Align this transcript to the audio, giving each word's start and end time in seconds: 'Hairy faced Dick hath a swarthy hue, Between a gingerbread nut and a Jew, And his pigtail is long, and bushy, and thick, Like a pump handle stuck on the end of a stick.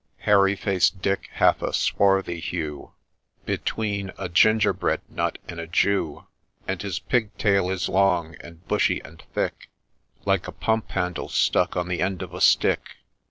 'Hairy 0.27 0.55
faced 0.55 0.99
Dick 1.03 1.29
hath 1.33 1.61
a 1.61 1.71
swarthy 1.73 2.39
hue, 2.39 2.95
Between 3.45 4.11
a 4.17 4.29
gingerbread 4.29 5.01
nut 5.07 5.37
and 5.47 5.59
a 5.59 5.67
Jew, 5.67 6.25
And 6.67 6.81
his 6.81 6.97
pigtail 6.97 7.69
is 7.69 7.87
long, 7.87 8.35
and 8.41 8.67
bushy, 8.67 8.99
and 9.01 9.23
thick, 9.35 9.69
Like 10.25 10.47
a 10.47 10.51
pump 10.53 10.89
handle 10.89 11.29
stuck 11.29 11.77
on 11.77 11.87
the 11.87 12.01
end 12.01 12.23
of 12.23 12.33
a 12.33 12.41
stick. 12.41 12.95